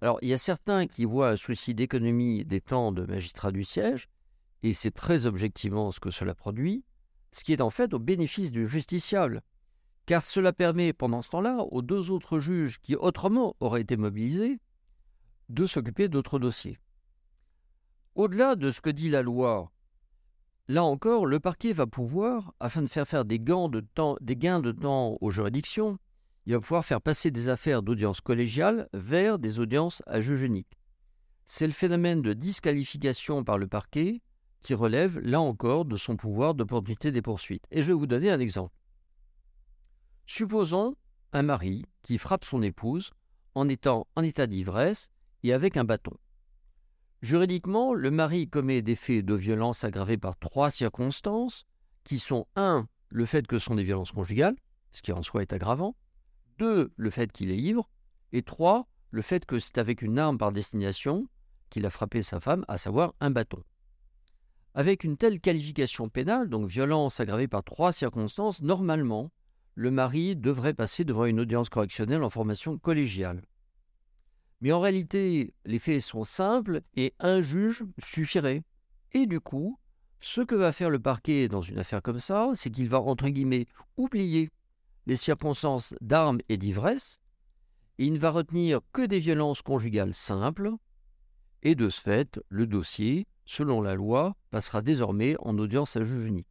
[0.00, 3.64] Alors, il y a certains qui voient un souci d'économie des temps de magistrats du
[3.64, 4.08] siège,
[4.62, 6.84] et c'est très objectivement ce que cela produit,
[7.32, 9.42] ce qui est en fait au bénéfice du justiciable,
[10.08, 14.58] car cela permet pendant ce temps-là aux deux autres juges qui autrement auraient été mobilisés
[15.50, 16.78] de s'occuper d'autres dossiers.
[18.14, 19.70] Au-delà de ce que dit la loi,
[20.66, 23.80] là encore, le parquet va pouvoir, afin de faire faire des, gains de
[24.72, 25.98] temps, aux juridictions,
[26.46, 30.78] il va pouvoir faire passer des affaires d'audience collégiale vers des audiences à juge unique.
[31.44, 34.22] C'est le phénomène de disqualification par le parquet
[34.62, 37.66] qui relève, là encore, de son pouvoir d'opportunité des poursuites.
[37.70, 38.77] Et je vais vous donner un exemple.
[40.30, 40.94] Supposons
[41.32, 43.12] un mari qui frappe son épouse
[43.54, 45.10] en étant en état d'ivresse
[45.42, 46.12] et avec un bâton.
[47.22, 51.64] Juridiquement, le mari commet des faits de violence aggravés par trois circonstances,
[52.04, 52.86] qui sont 1.
[53.08, 54.54] le fait que ce sont des violences conjugales,
[54.92, 55.96] ce qui en soi est aggravant,
[56.58, 56.92] 2.
[56.94, 57.88] le fait qu'il est ivre,
[58.32, 58.86] et 3.
[59.10, 61.26] le fait que c'est avec une arme par destination
[61.70, 63.64] qu'il a frappé sa femme, à savoir un bâton.
[64.74, 69.30] Avec une telle qualification pénale, donc violence aggravée par trois circonstances, normalement,
[69.78, 73.44] le mari devrait passer devant une audience correctionnelle en formation collégiale.
[74.60, 78.64] Mais en réalité, les faits sont simples et un juge suffirait.
[79.12, 79.78] Et du coup,
[80.18, 83.28] ce que va faire le parquet dans une affaire comme ça, c'est qu'il va, entre
[83.28, 84.50] guillemets, oublier
[85.06, 87.20] les circonstances d'armes et d'ivresse,
[87.98, 90.72] il ne va retenir que des violences conjugales simples,
[91.62, 96.26] et de ce fait, le dossier, selon la loi, passera désormais en audience à juge
[96.26, 96.47] unique.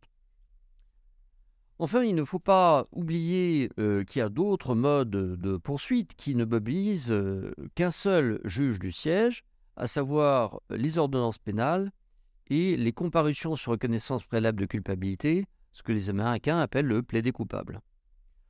[1.79, 6.33] Enfin, il ne faut pas oublier euh, qu'il y a d'autres modes de poursuite qui
[6.33, 9.43] ne mobilisent euh, qu'un seul juge du siège,
[9.75, 11.91] à savoir les ordonnances pénales
[12.49, 17.31] et les comparutions sur reconnaissance préalable de culpabilité, ce que les Américains appellent le plaidé
[17.31, 17.81] coupable.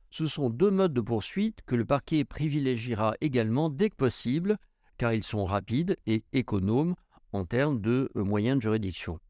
[0.08, 4.56] Ce sont deux modes de poursuite que le parquet privilégiera également dès que possible,
[4.96, 6.94] car ils sont rapides et économes
[7.32, 9.20] en termes de euh, moyens de juridiction.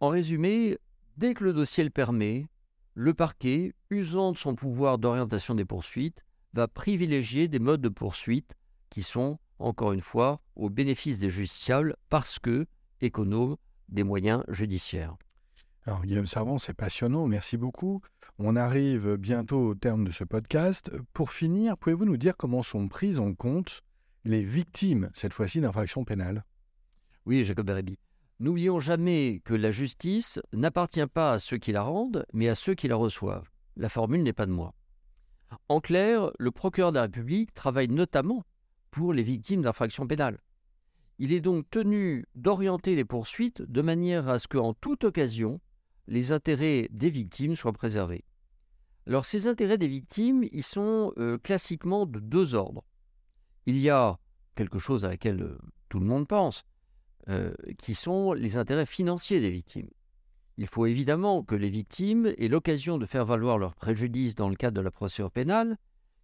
[0.00, 0.78] En résumé,
[1.18, 2.46] dès que le dossier le permet,
[2.98, 8.54] le parquet, usant de son pouvoir d'orientation des poursuites, va privilégier des modes de poursuite
[8.88, 12.66] qui sont, encore une fois, au bénéfice des justiciables parce que
[13.02, 13.58] économes
[13.90, 15.14] des moyens judiciaires.
[15.84, 18.00] Alors Guillaume Servant, c'est passionnant, merci beaucoup.
[18.38, 20.90] On arrive bientôt au terme de ce podcast.
[21.12, 23.82] Pour finir, pouvez-vous nous dire comment sont prises en compte
[24.24, 26.46] les victimes, cette fois-ci, d'infractions pénales?
[27.26, 27.98] Oui, Jacob Beribi.
[28.38, 32.74] N'oublions jamais que la justice n'appartient pas à ceux qui la rendent, mais à ceux
[32.74, 33.50] qui la reçoivent.
[33.76, 34.74] La formule n'est pas de moi.
[35.68, 38.44] En clair, le procureur de la République travaille notamment
[38.90, 40.38] pour les victimes d'infractions pénales.
[41.18, 45.60] Il est donc tenu d'orienter les poursuites de manière à ce qu'en toute occasion,
[46.06, 48.24] les intérêts des victimes soient préservés.
[49.06, 52.84] Alors ces intérêts des victimes, ils sont euh, classiquement de deux ordres.
[53.64, 54.18] Il y a
[54.56, 56.64] quelque chose à laquelle euh, tout le monde pense,
[57.28, 59.90] euh, qui sont les intérêts financiers des victimes.
[60.58, 64.56] Il faut évidemment que les victimes aient l'occasion de faire valoir leurs préjudices dans le
[64.56, 65.76] cadre de la procédure pénale,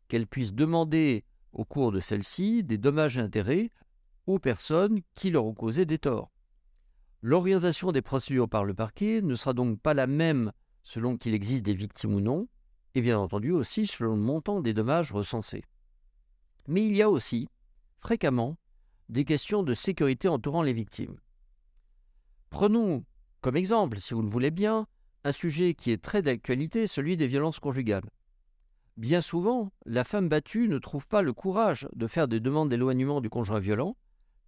[0.08, 3.70] qu'elles puissent demander au cours de celle-ci des dommages et intérêts
[4.26, 6.30] aux personnes qui leur ont causé des torts.
[7.20, 11.64] L'orientation des procédures par le parquet ne sera donc pas la même selon qu'il existe
[11.64, 12.48] des victimes ou non,
[12.94, 15.64] et bien entendu aussi selon le montant des dommages recensés.
[16.68, 17.48] Mais il y a aussi,
[17.98, 18.56] fréquemment,
[19.12, 21.16] des questions de sécurité entourant les victimes.
[22.50, 23.04] Prenons
[23.42, 24.86] comme exemple, si vous le voulez bien,
[25.24, 28.08] un sujet qui est très d'actualité, celui des violences conjugales.
[28.96, 33.20] Bien souvent, la femme battue ne trouve pas le courage de faire des demandes d'éloignement
[33.20, 33.96] du conjoint violent,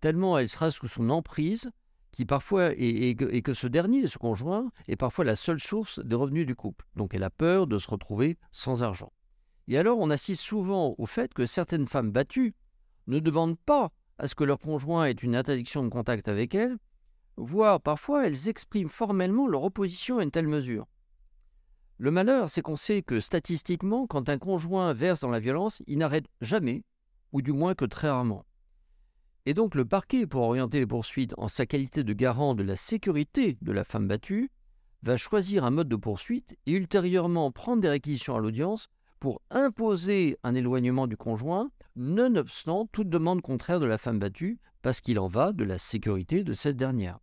[0.01, 1.70] tellement elle sera sous son emprise
[2.12, 6.47] qui parfois et, que ce dernier, ce conjoint, est parfois la seule source de revenus
[6.47, 6.86] du couple.
[6.95, 9.12] Donc elle a peur de se retrouver sans argent.
[9.66, 12.55] Et alors on assiste souvent au fait que certaines femmes battues
[13.09, 16.76] ne demandent pas à ce que leur conjoint ait une interdiction de contact avec elles,
[17.36, 20.86] voire parfois elles expriment formellement leur opposition à une telle mesure.
[21.98, 25.98] Le malheur, c'est qu'on sait que statistiquement, quand un conjoint verse dans la violence, il
[25.98, 26.84] n'arrête jamais,
[27.32, 28.44] ou du moins que très rarement.
[29.46, 32.76] Et donc le parquet, pour orienter les poursuites en sa qualité de garant de la
[32.76, 34.50] sécurité de la femme battue,
[35.02, 38.88] va choisir un mode de poursuite et ultérieurement prendre des réquisitions à l'audience
[39.20, 45.00] pour imposer un éloignement du conjoint, nonobstant toute demande contraire de la femme battue, parce
[45.00, 47.18] qu'il en va de la sécurité de cette dernière.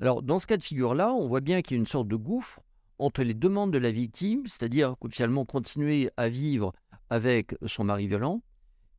[0.00, 2.16] Alors, dans ce cas de figure-là, on voit bien qu'il y a une sorte de
[2.16, 2.60] gouffre
[2.98, 6.72] entre les demandes de la victime, c'est-à-dire finalement continuer à vivre
[7.08, 8.42] avec son mari violent,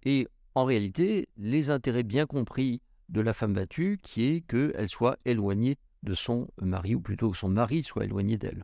[0.04, 5.18] et en réalité, les intérêts bien compris de la femme battue, qui est qu'elle soit
[5.26, 8.64] éloignée de son mari, ou plutôt que son mari soit éloigné d'elle.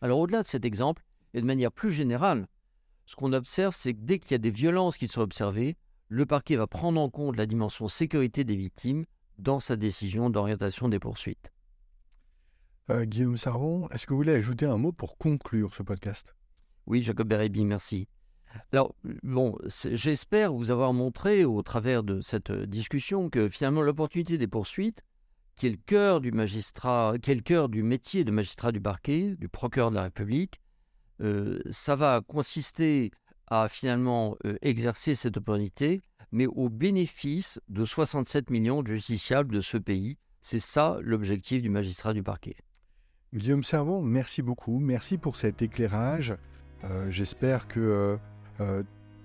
[0.00, 1.04] Alors au-delà de cet exemple,
[1.34, 2.46] et de manière plus générale,
[3.06, 5.76] ce qu'on observe, c'est que dès qu'il y a des violences qui sont observées,
[6.08, 9.04] le parquet va prendre en compte la dimension sécurité des victimes
[9.38, 11.52] dans sa décision d'orientation des poursuites.
[12.90, 16.34] Euh, Guillaume Sarron, est-ce que vous voulez ajouter un mot pour conclure ce podcast?
[16.86, 18.08] Oui, Jacob Bérébi, merci.
[18.72, 24.48] Alors, bon, j'espère vous avoir montré au travers de cette discussion que finalement l'opportunité des
[24.48, 25.02] poursuites,
[25.56, 28.80] qui est le cœur du magistrat, qui est le cœur du métier de magistrat du
[28.80, 30.61] parquet, du procureur de la République, euh,
[31.70, 33.10] ça va consister
[33.46, 36.00] à finalement exercer cette opportunité,
[36.30, 40.16] mais au bénéfice de 67 millions de justiciables de ce pays.
[40.40, 42.56] C'est ça l'objectif du magistrat du parquet.
[43.34, 44.78] Guillaume Servon, merci beaucoup.
[44.78, 46.36] Merci pour cet éclairage.
[47.08, 48.18] J'espère que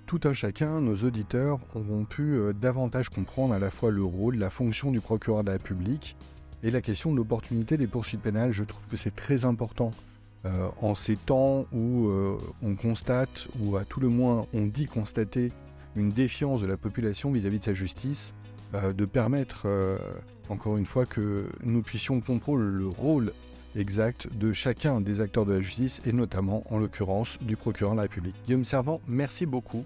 [0.05, 4.49] tout un chacun, nos auditeurs, auront pu davantage comprendre à la fois le rôle, la
[4.49, 6.15] fonction du procureur de la République
[6.63, 8.51] et la question de l'opportunité des poursuites pénales.
[8.51, 9.91] Je trouve que c'est très important
[10.47, 14.85] euh, en ces temps où euh, on constate, ou à tout le moins on dit
[14.85, 15.51] constater,
[15.95, 18.33] une défiance de la population vis-à-vis de sa justice,
[18.73, 19.67] euh, de permettre,
[20.49, 23.33] encore une fois, que nous puissions comprendre le rôle
[23.75, 27.97] exact de chacun des acteurs de la justice, et notamment, en l'occurrence, du procureur de
[27.97, 28.35] la République.
[28.45, 29.83] Guillaume Servant, merci beaucoup.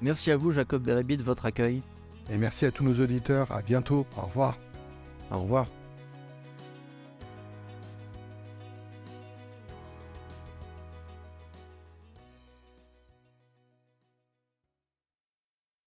[0.00, 1.82] Merci à vous, Jacob Bérébi, de votre accueil.
[2.30, 3.52] Et merci à tous nos auditeurs.
[3.52, 4.06] À bientôt.
[4.16, 4.58] Au revoir.
[5.30, 5.66] Au revoir.